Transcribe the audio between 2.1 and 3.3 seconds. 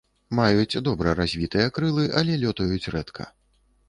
але лётаюць рэдка.